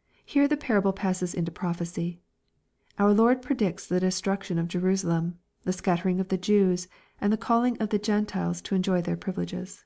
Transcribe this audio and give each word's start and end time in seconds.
]Here 0.26 0.48
the 0.48 0.56
parable 0.56 0.92
passes 0.92 1.32
into 1.32 1.52
prophecy. 1.52 2.18
Our 2.98 3.14
Lord 3.14 3.40
predicts 3.40 3.86
the 3.86 4.00
destruction 4.00 4.58
of 4.58 4.66
Jerusalem, 4.66 5.38
the 5.62 5.72
scattering 5.72 6.18
of 6.18 6.26
the 6.26 6.36
Jews, 6.38 6.88
and 7.20 7.32
the 7.32 7.36
calling 7.36 7.80
of 7.80 7.90
the 7.90 7.98
Gentiles 8.00 8.60
to 8.62 8.74
enjoy 8.74 9.00
their 9.00 9.16
privileges. 9.16 9.84